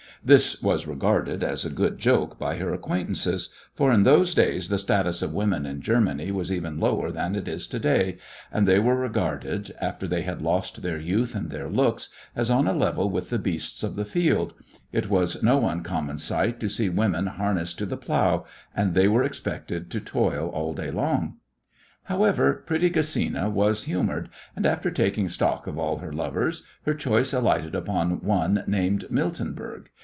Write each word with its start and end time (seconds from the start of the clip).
This 0.23 0.61
was 0.61 0.85
regarded 0.85 1.43
as 1.43 1.65
a 1.65 1.69
good 1.71 1.97
joke 1.97 2.37
by 2.37 2.57
her 2.57 2.71
acquaintances, 2.75 3.49
for 3.73 3.91
in 3.91 4.03
those 4.03 4.35
days 4.35 4.69
the 4.69 4.77
status 4.77 5.23
of 5.23 5.33
women 5.33 5.65
in 5.65 5.81
Germany 5.81 6.29
was 6.29 6.51
even 6.51 6.79
lower 6.79 7.11
than 7.11 7.33
it 7.35 7.47
is 7.47 7.65
to 7.69 7.79
day, 7.79 8.19
and 8.53 8.67
they 8.67 8.77
were 8.77 8.95
regarded, 8.95 9.71
after 9.81 10.07
they 10.07 10.21
had 10.21 10.39
lost 10.43 10.83
their 10.83 10.99
youth 10.99 11.33
and 11.33 11.49
their 11.49 11.67
looks, 11.67 12.09
as 12.35 12.51
on 12.51 12.67
a 12.67 12.73
level 12.73 13.09
with 13.09 13.31
the 13.31 13.39
beasts 13.39 13.81
of 13.81 13.95
the 13.95 14.05
field 14.05 14.53
it 14.91 15.09
was 15.09 15.41
no 15.41 15.67
uncommon 15.67 16.19
sight 16.19 16.59
to 16.59 16.69
see 16.69 16.87
women 16.87 17.25
harnessed 17.25 17.79
to 17.79 17.87
the 17.87 17.97
plough 17.97 18.45
and 18.75 18.93
they 18.93 19.07
were 19.07 19.23
expected 19.23 19.89
to 19.89 19.99
toil 19.99 20.49
all 20.49 20.75
day 20.75 20.91
long. 20.91 21.37
However, 22.03 22.53
pretty 22.67 22.91
Gesina 22.91 23.49
was 23.51 23.85
humoured, 23.85 24.29
and, 24.55 24.67
after 24.67 24.91
taking 24.91 25.29
stock 25.29 25.65
of 25.65 25.79
all 25.79 25.97
her 25.97 26.13
lovers, 26.13 26.61
her 26.85 26.93
choice 26.93 27.33
alighted 27.33 27.73
upon 27.73 28.21
one 28.21 28.63
named 28.67 29.09
Miltenberg. 29.09 29.87